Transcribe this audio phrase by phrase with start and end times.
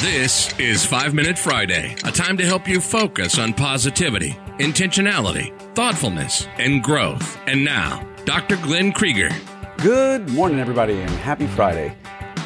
[0.00, 6.48] This is 5 Minute Friday, a time to help you focus on positivity, intentionality, thoughtfulness,
[6.56, 7.38] and growth.
[7.46, 8.56] And now, Dr.
[8.56, 9.28] Glenn Krieger.
[9.76, 11.94] Good morning, everybody, and happy Friday.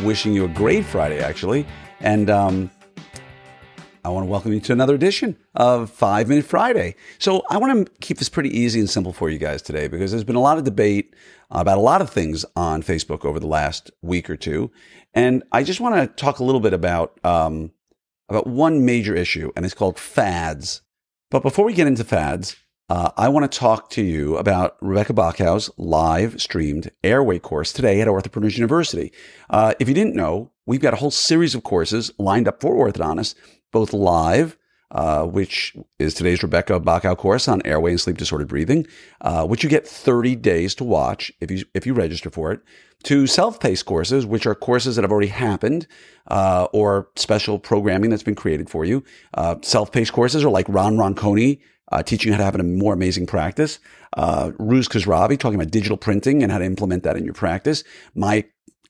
[0.03, 1.65] Wishing you a great Friday, actually.
[2.01, 2.73] And um,
[4.05, 6.95] I want to welcome you to another edition of Five Minute Friday.
[7.19, 10.11] So, I want to keep this pretty easy and simple for you guys today because
[10.11, 11.15] there's been a lot of debate
[11.51, 14.71] about a lot of things on Facebook over the last week or two.
[15.15, 17.73] And I just want to talk a little bit about, um,
[18.29, 20.83] about one major issue, and it's called fads.
[21.31, 22.57] But before we get into fads,
[22.91, 28.03] uh, I want to talk to you about Rebecca Bachow's live streamed airway course today
[28.03, 29.11] at Orthopreneurs University.
[29.49, 32.75] Uh, if you didn't know, we've got a whole series of courses lined up for
[32.75, 33.35] orthodontists,
[33.75, 34.57] both live
[34.95, 38.87] uh, which is today's Rebecca Bachow course on airway and sleep disordered breathing,
[39.23, 42.61] uh, which you get 30 days to watch if you if you register for it.
[43.05, 45.87] To self-paced courses, which are courses that have already happened,
[46.29, 49.05] uh, or special programming that's been created for you.
[49.35, 51.61] Uh, self-paced courses are like Ron Ronconi
[51.93, 53.79] uh, teaching you how to have a more amazing practice.
[54.17, 57.85] Uh, Ruz Khosravi talking about digital printing and how to implement that in your practice.
[58.15, 58.45] My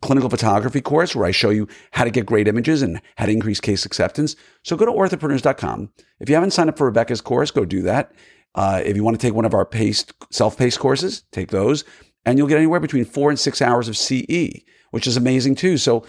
[0.04, 3.32] clinical photography course where I show you how to get great images and how to
[3.32, 4.36] increase case acceptance.
[4.62, 5.90] So go to orthopreneurs.com.
[6.20, 8.12] If you haven't signed up for Rebecca's course, go do that.
[8.54, 11.84] Uh, if you want to take one of our paced, self-paced courses, take those,
[12.24, 15.76] and you'll get anywhere between four and six hours of CE, which is amazing too.
[15.78, 16.04] So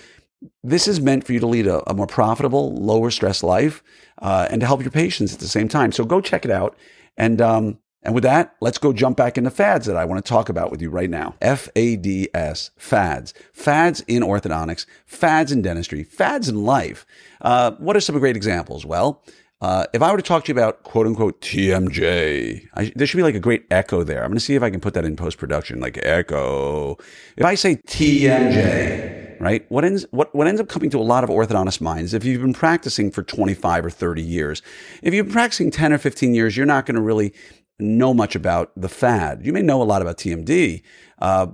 [0.63, 3.81] this is meant for you to lead a, a more profitable, lower stress life,
[4.21, 5.91] uh, and to help your patients at the same time.
[5.91, 6.75] So go check it out.
[7.17, 10.29] And um, and with that, let's go jump back into fads that I want to
[10.29, 11.35] talk about with you right now.
[11.41, 13.33] F A D S, fads.
[13.51, 17.05] Fads in orthodontics, fads in dentistry, fads in life.
[17.41, 18.85] Uh, what are some great examples?
[18.85, 19.23] Well,
[19.61, 23.17] uh, if I were to talk to you about quote unquote TMJ, I, there should
[23.17, 24.21] be like a great echo there.
[24.21, 26.97] I'm going to see if I can put that in post production, like echo.
[27.37, 29.65] If I say TMJ, right?
[29.69, 32.41] What ends what what ends up coming to a lot of orthodontist minds, if you've
[32.41, 34.61] been practicing for 25 or 30 years,
[35.01, 37.33] if you've been practicing 10 or 15 years, you're not going to really
[37.79, 39.45] know much about the fad.
[39.45, 40.81] You may know a lot about TMD,
[41.19, 41.47] uh,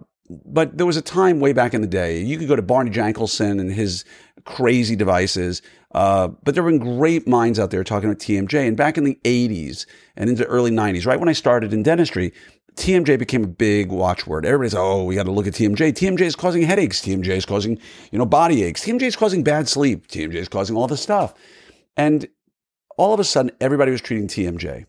[0.46, 2.91] but there was a time way back in the day, you could go to Barney
[2.91, 4.06] Jankelson and his
[4.46, 5.62] crazy devices,
[5.94, 8.68] uh, but there have been great minds out there talking about TMJ.
[8.68, 9.85] And back in the 80s
[10.16, 12.31] and into early 90s, right when I started in dentistry,
[12.75, 14.46] TMJ became a big watchword.
[14.46, 15.91] Everybody's, oh, we got to look at TMJ.
[15.91, 17.01] TMJ is causing headaches.
[17.01, 17.78] TMJ is causing,
[18.12, 18.85] you know, body aches.
[18.85, 20.07] TMJ is causing bad sleep.
[20.07, 21.34] TMJ is causing all this stuff.
[21.97, 22.28] And
[22.97, 24.85] all of a sudden, everybody was treating TMJ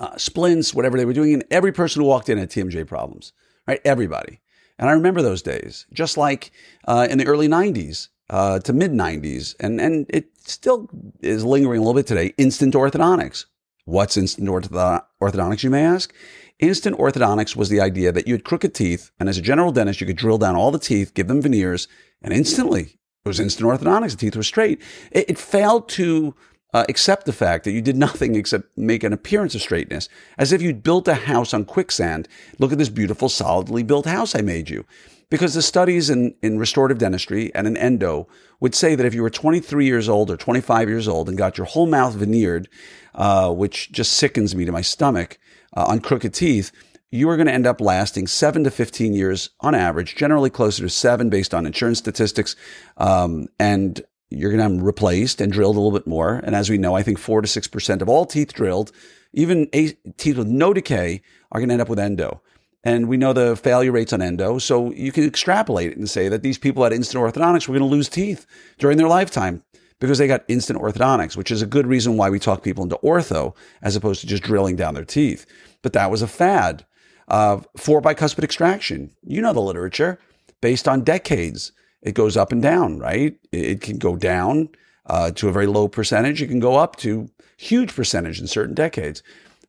[0.00, 1.34] uh, splints, whatever they were doing.
[1.34, 3.32] And every person who walked in had TMJ problems,
[3.68, 3.80] right?
[3.84, 4.40] Everybody.
[4.78, 6.50] And I remember those days, just like
[6.88, 9.54] uh, in the early 90s uh, to mid 90s.
[9.60, 10.88] And, and it still
[11.20, 12.32] is lingering a little bit today.
[12.38, 13.44] Instant orthodontics.
[13.84, 16.14] What's instant orthodontics, you may ask?
[16.60, 20.00] Instant orthodontics was the idea that you had crooked teeth, and as a general dentist,
[20.00, 21.88] you could drill down all the teeth, give them veneers,
[22.22, 24.12] and instantly it was instant orthodontics.
[24.12, 24.80] The teeth were straight.
[25.10, 26.34] It, it failed to
[26.72, 30.08] uh, accept the fact that you did nothing except make an appearance of straightness,
[30.38, 32.28] as if you'd built a house on quicksand.
[32.58, 34.84] Look at this beautiful, solidly built house I made you.
[35.28, 38.26] Because the studies in, in restorative dentistry and in endo
[38.58, 41.56] would say that if you were 23 years old or 25 years old and got
[41.56, 42.68] your whole mouth veneered,
[43.14, 45.38] uh, which just sickens me to my stomach,
[45.76, 46.72] uh, on crooked teeth,
[47.12, 50.82] you are going to end up lasting seven to 15 years on average, generally closer
[50.82, 52.54] to seven based on insurance statistics.
[52.96, 56.40] Um, and you're going to have replaced and drilled a little bit more.
[56.44, 58.92] And as we know, I think four to 6% of all teeth drilled,
[59.32, 62.40] even teeth with no decay, are going to end up with endo.
[62.82, 64.58] And we know the failure rates on endo.
[64.58, 67.88] So you can extrapolate it and say that these people at instant orthodontics were going
[67.88, 68.46] to lose teeth
[68.78, 69.62] during their lifetime
[69.98, 72.96] because they got instant orthodontics, which is a good reason why we talk people into
[72.98, 75.44] ortho as opposed to just drilling down their teeth.
[75.82, 76.86] But that was a fad.
[77.28, 79.10] Uh, four bicuspid extraction.
[79.22, 80.18] You know the literature
[80.60, 83.36] based on decades it goes up and down, right?
[83.52, 84.70] It can go down
[85.06, 86.40] uh, to a very low percentage.
[86.40, 89.22] It can go up to huge percentage in certain decades.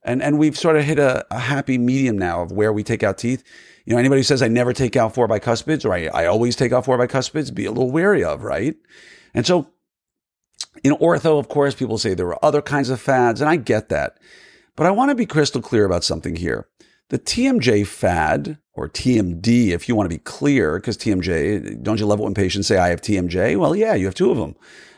[0.04, 3.04] And, and we've sort of hit a, a happy medium now of where we take
[3.04, 3.44] out teeth.
[3.86, 6.56] You know, anybody who says I never take out four bicuspids or I, I always
[6.56, 8.76] take out four bicuspids, be a little wary of, right?
[9.34, 9.68] And so
[10.84, 13.90] in ortho, of course, people say there are other kinds of fads, and I get
[13.90, 14.18] that.
[14.76, 16.68] But I want to be crystal clear about something here.
[17.12, 22.06] The TMJ fad, or TMD, if you want to be clear, because TMJ, don't you
[22.06, 23.58] love it when patients say, I have TMJ?
[23.58, 24.56] Well, yeah, you have two of them.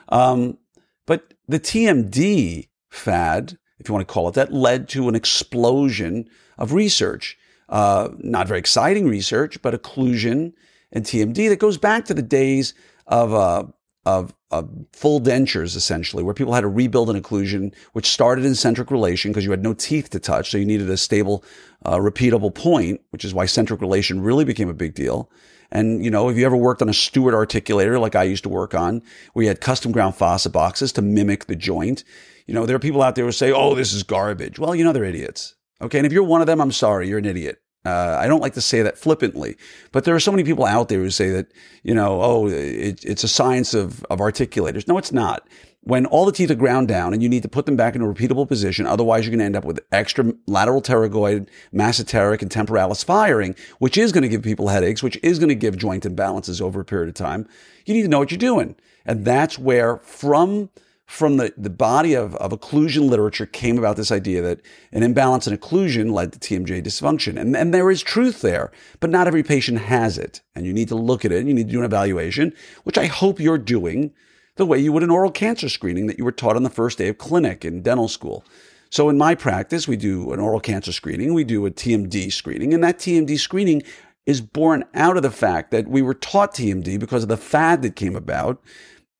[0.09, 0.59] Um,
[1.07, 6.29] but the TMD fad, if you want to call it that, led to an explosion
[6.59, 7.35] of research.
[7.67, 10.53] Uh, not very exciting research, but occlusion
[10.91, 12.75] and TMD that goes back to the days
[13.07, 13.63] of uh,
[14.05, 18.55] of, of full dentures, essentially, where people had to rebuild an occlusion, which started in
[18.55, 20.51] centric relation because you had no teeth to touch.
[20.51, 21.43] So you needed a stable,
[21.85, 25.29] uh, repeatable point, which is why centric relation really became a big deal.
[25.71, 28.49] And, you know, if you ever worked on a Stuart articulator like I used to
[28.49, 29.01] work on,
[29.33, 32.03] where you had custom ground fossa boxes to mimic the joint,
[32.45, 34.59] you know, there are people out there who say, oh, this is garbage.
[34.59, 35.55] Well, you know, they're idiots.
[35.81, 35.97] Okay.
[35.97, 37.62] And if you're one of them, I'm sorry, you're an idiot.
[37.85, 39.57] Uh, I don't like to say that flippantly,
[39.91, 41.47] but there are so many people out there who say that,
[41.83, 44.87] you know, oh, it, it's a science of, of articulators.
[44.87, 45.45] No, it's not.
[45.81, 48.01] When all the teeth are ground down and you need to put them back in
[48.01, 52.49] a repeatable position, otherwise you're going to end up with extra lateral pterygoid, masseteric, and
[52.49, 56.03] temporalis firing, which is going to give people headaches, which is going to give joint
[56.03, 57.45] imbalances over a period of time.
[57.85, 58.77] You need to know what you're doing.
[59.05, 60.69] And that's where from
[61.05, 64.61] from the, the body of, of occlusion literature came about this idea that
[64.91, 67.39] an imbalance in occlusion led to TMJ dysfunction.
[67.39, 70.41] And, and there is truth there, but not every patient has it.
[70.55, 72.53] And you need to look at it and you need to do an evaluation,
[72.83, 74.13] which I hope you're doing
[74.55, 76.97] the way you would an oral cancer screening that you were taught on the first
[76.97, 78.45] day of clinic in dental school.
[78.89, 82.73] So in my practice, we do an oral cancer screening, we do a TMD screening,
[82.73, 83.81] and that TMD screening
[84.25, 87.81] is born out of the fact that we were taught TMD because of the fad
[87.81, 88.61] that came about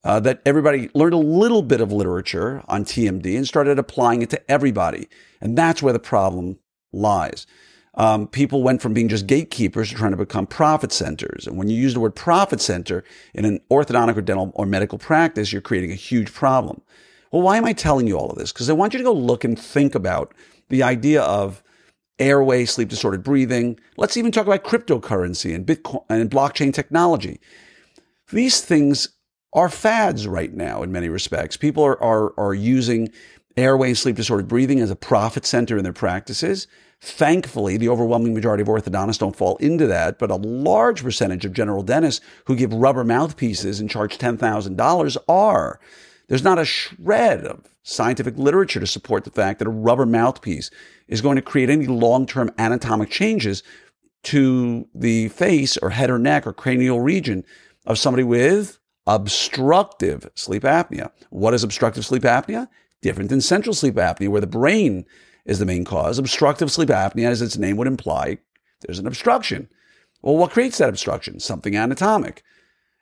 [0.03, 4.29] uh, that everybody learned a little bit of literature on TMD and started applying it
[4.31, 5.07] to everybody.
[5.39, 6.59] And that's where the problem
[6.91, 7.47] lies.
[7.95, 11.45] Um, people went from being just gatekeepers to trying to become profit centers.
[11.45, 13.03] And when you use the word profit center
[13.33, 16.81] in an orthodontic or dental or medical practice, you're creating a huge problem.
[17.31, 18.51] Well, why am I telling you all of this?
[18.51, 20.33] Because I want you to go look and think about
[20.69, 21.63] the idea of
[22.19, 23.79] airway, sleep disordered breathing.
[23.97, 27.39] Let's even talk about cryptocurrency and Bitcoin and blockchain technology.
[28.31, 29.09] These things
[29.53, 31.57] are fads right now in many respects.
[31.57, 33.09] People are, are, are using
[33.55, 36.67] airway sleep disordered breathing as a profit center in their practices.
[37.01, 41.53] Thankfully, the overwhelming majority of orthodontists don't fall into that, but a large percentage of
[41.53, 45.79] general dentists who give rubber mouthpieces and charge $10,000 are.
[46.29, 50.71] There's not a shred of scientific literature to support the fact that a rubber mouthpiece
[51.07, 53.61] is going to create any long term anatomic changes
[54.23, 57.43] to the face or head or neck or cranial region
[57.85, 61.11] of somebody with obstructive sleep apnea.
[61.29, 62.67] What is obstructive sleep apnea?
[63.01, 65.05] Different than central sleep apnea, where the brain
[65.45, 66.17] is the main cause.
[66.17, 68.37] Obstructive sleep apnea, as its name would imply,
[68.81, 69.69] there's an obstruction.
[70.21, 71.39] Well, what creates that obstruction?
[71.39, 72.43] Something anatomic.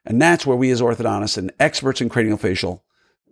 [0.06, 2.82] And that's where we as orthodontists and experts in craniofacial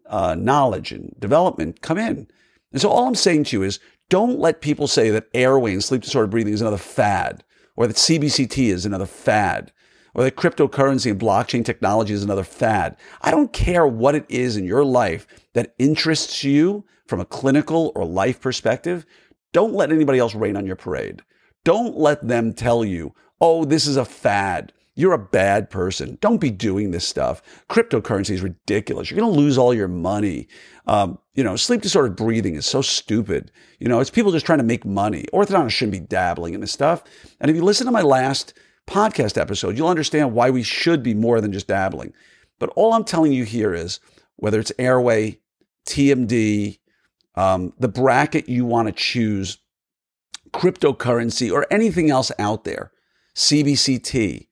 [0.05, 2.27] uh, knowledge and development come in.
[2.71, 3.79] And so all I'm saying to you is
[4.09, 7.43] don't let people say that airway and sleep disordered breathing is another fad
[7.75, 9.71] or that CBCT is another fad
[10.19, 12.97] or that cryptocurrency and blockchain technology is another fad.
[13.21, 17.93] I don't care what it is in your life that interests you from a clinical
[17.95, 19.05] or life perspective.
[19.53, 21.21] Don't let anybody else rain on your parade.
[21.63, 24.73] Don't let them tell you, oh, this is a fad.
[24.93, 26.17] You're a bad person.
[26.19, 27.41] Don't be doing this stuff.
[27.69, 29.09] Cryptocurrency is ridiculous.
[29.09, 30.49] You're going to lose all your money.
[30.85, 33.53] Um, you know, sleep disordered breathing is so stupid.
[33.79, 35.23] You know, it's people just trying to make money.
[35.31, 37.05] Orthodontists shouldn't be dabbling in this stuff.
[37.39, 38.53] And if you listen to my last
[38.89, 42.13] podcast episode, you'll understand why we should be more than just dabbling.
[42.57, 43.99] But all I'm telling you here is
[44.35, 45.39] whether it's airway,
[45.87, 46.79] TMD,
[47.35, 49.59] um, the bracket you want to choose,
[50.51, 52.91] cryptocurrency, or anything else out there,
[53.35, 54.47] CBCT,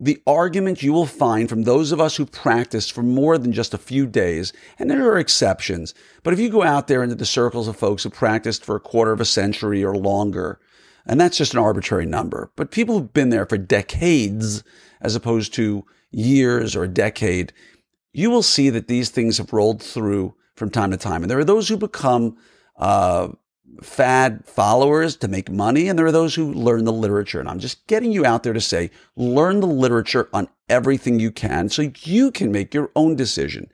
[0.00, 3.74] the argument you will find from those of us who practiced for more than just
[3.74, 5.92] a few days, and there are exceptions,
[6.22, 8.80] but if you go out there into the circles of folks who practiced for a
[8.80, 10.60] quarter of a century or longer,
[11.08, 12.52] and that's just an arbitrary number.
[12.54, 14.62] But people who've been there for decades,
[15.00, 17.52] as opposed to years or a decade,
[18.12, 21.22] you will see that these things have rolled through from time to time.
[21.22, 22.36] And there are those who become
[22.76, 23.28] uh,
[23.82, 27.40] fad followers to make money, and there are those who learn the literature.
[27.40, 31.30] And I'm just getting you out there to say, learn the literature on everything you
[31.30, 33.70] can so you can make your own decision.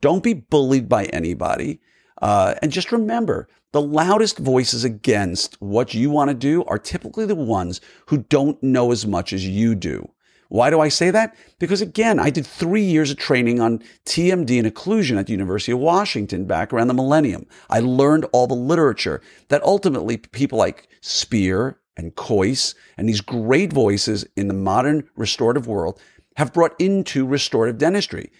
[0.00, 1.80] Don't be bullied by anybody.
[2.20, 7.26] Uh, and just remember, the loudest voices against what you want to do are typically
[7.26, 10.10] the ones who don't know as much as you do.
[10.48, 11.36] Why do I say that?
[11.58, 15.72] Because again, I did three years of training on TMD and occlusion at the University
[15.72, 17.46] of Washington back around the millennium.
[17.68, 23.72] I learned all the literature that ultimately people like Spear and Kois and these great
[23.72, 26.00] voices in the modern restorative world
[26.36, 28.30] have brought into restorative dentistry.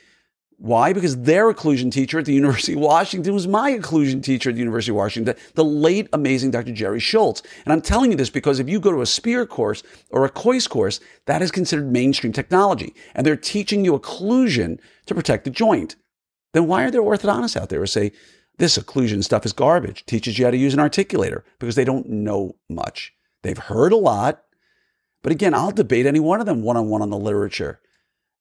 [0.58, 0.92] Why?
[0.92, 4.60] Because their occlusion teacher at the University of Washington was my occlusion teacher at the
[4.60, 6.72] University of Washington, the late amazing Dr.
[6.72, 7.42] Jerry Schultz.
[7.64, 10.30] And I'm telling you this because if you go to a Spear course or a
[10.30, 12.92] Kois course, that is considered mainstream technology.
[13.14, 15.94] And they're teaching you occlusion to protect the joint.
[16.54, 18.10] Then why are there orthodontists out there who say,
[18.58, 21.42] this occlusion stuff is garbage, teaches you how to use an articulator?
[21.60, 23.12] Because they don't know much.
[23.44, 24.42] They've heard a lot.
[25.22, 27.80] But again, I'll debate any one of them one on one on the literature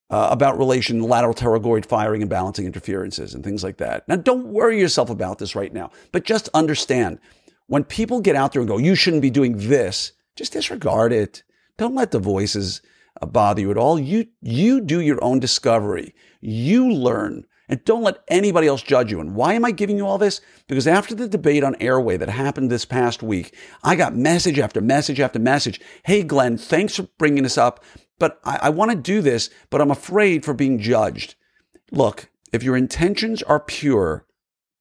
[0.09, 4.07] uh, about relation lateral pterygoid firing and balancing interferences and things like that.
[4.07, 7.19] Now, don't worry yourself about this right now, but just understand
[7.67, 11.43] when people get out there and go, you shouldn't be doing this, just disregard it.
[11.77, 12.81] Don't let the voices
[13.21, 13.99] uh, bother you at all.
[13.99, 16.15] You, you do your own discovery.
[16.39, 19.19] You learn and don't let anybody else judge you.
[19.19, 20.41] And why am I giving you all this?
[20.67, 24.81] Because after the debate on Airway that happened this past week, I got message after
[24.81, 25.81] message after message.
[26.03, 27.83] Hey, Glenn, thanks for bringing this up,
[28.19, 31.35] but I, I want to do this, but I'm afraid for being judged.
[31.91, 34.25] Look, if your intentions are pure,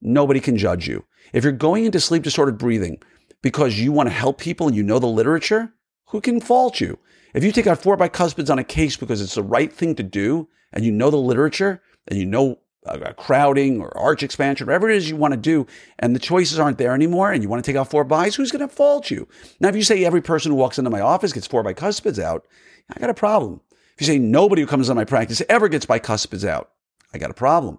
[0.00, 1.04] nobody can judge you.
[1.32, 2.98] If you're going into sleep disordered breathing
[3.42, 5.72] because you want to help people and you know the literature,
[6.06, 6.98] who can fault you?
[7.34, 10.02] If you take out four bicuspids on a case because it's the right thing to
[10.02, 14.88] do and you know the literature and you know uh, crowding or arch expansion, whatever
[14.88, 15.66] it is you want to do,
[15.98, 18.52] and the choices aren't there anymore, and you want to take out four bis, who's
[18.52, 19.28] going to fault you?
[19.60, 22.46] Now, if you say every person who walks into my office gets four bicuspids out,
[22.94, 23.60] I got a problem.
[23.94, 26.70] If you say nobody who comes into my practice ever gets bicuspids out,
[27.14, 27.78] I got a problem.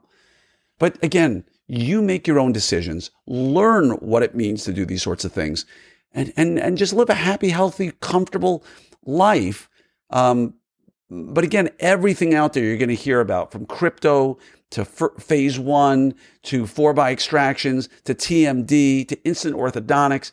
[0.80, 5.26] But again, you make your own decisions, learn what it means to do these sorts
[5.26, 5.66] of things,
[6.14, 8.64] and and and just live a happy, healthy, comfortable
[9.06, 9.70] life.
[10.10, 10.54] Um,
[11.10, 14.38] but again, everything out there you're going to hear about from crypto
[14.72, 20.32] to f- phase one to four by extractions to TMD to instant orthodontics,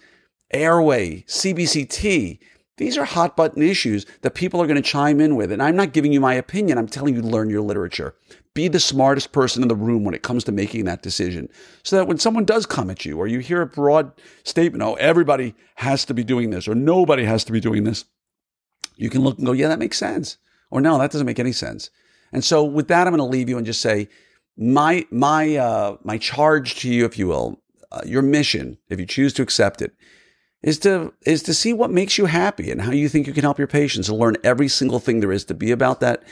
[0.53, 2.41] airway, CBCT.
[2.77, 5.53] These are hot button issues that people are going to chime in with.
[5.53, 6.77] And I'm not giving you my opinion.
[6.77, 8.17] I'm telling you to learn your literature.
[8.53, 11.49] Be the smartest person in the room when it comes to making that decision.
[11.85, 14.11] So that when someone does come at you or you hear a broad
[14.43, 18.07] statement, oh, everybody has to be doing this or nobody has to be doing this,
[18.97, 20.39] you can look and go, yeah, that makes sense.
[20.71, 21.91] Or no, that doesn't make any sense.
[22.33, 24.09] And so with that, I'm going to leave you and just say,
[24.57, 29.07] my my uh, my charge to you, if you will, uh, your mission, if you
[29.07, 29.95] choose to accept it,
[30.63, 33.43] is to is to see what makes you happy and how you think you can
[33.43, 36.23] help your patients and learn every single thing there is to be about that.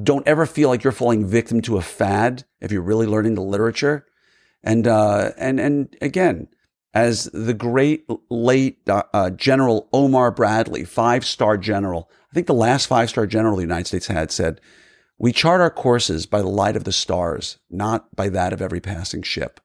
[0.00, 3.42] Don't ever feel like you're falling victim to a fad if you're really learning the
[3.42, 4.06] literature.
[4.62, 6.48] And uh, and and again,
[6.94, 12.86] as the great late uh, General Omar Bradley, five star general, I think the last
[12.86, 14.60] five star general the United States had said
[15.18, 18.80] we chart our courses by the light of the stars, not by that of every
[18.80, 19.60] passing ship.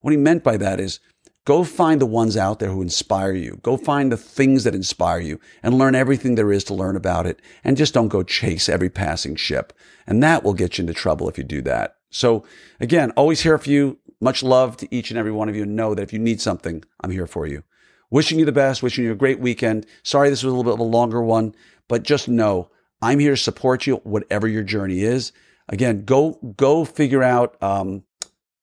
[0.00, 1.00] What he meant by that is
[1.44, 3.58] go find the ones out there who inspire you.
[3.62, 7.26] Go find the things that inspire you and learn everything there is to learn about
[7.26, 7.40] it.
[7.64, 9.72] And just don't go chase every passing ship.
[10.06, 11.96] And that will get you into trouble if you do that.
[12.10, 12.44] So
[12.78, 13.98] again, always here for you.
[14.20, 15.62] Much love to each and every one of you.
[15.62, 17.64] And know that if you need something, I'm here for you.
[18.12, 19.86] Wishing you the best, wishing you a great weekend.
[20.02, 21.54] Sorry this was a little bit of a longer one,
[21.88, 25.32] but just know I'm here to support you, whatever your journey is.
[25.70, 28.04] Again, go go figure out um,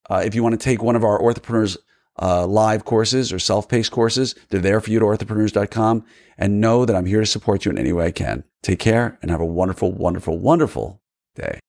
[0.07, 1.77] uh, if you want to take one of our Orthopreneurs
[2.21, 4.35] uh, live courses or self-paced courses.
[4.49, 6.05] They're there for you at orthopreneurs.com.
[6.37, 8.43] And know that I'm here to support you in any way I can.
[8.61, 11.01] Take care and have a wonderful, wonderful, wonderful
[11.35, 11.59] day.